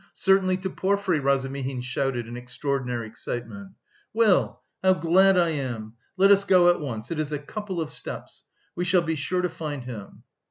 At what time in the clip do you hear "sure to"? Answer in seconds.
9.13-9.49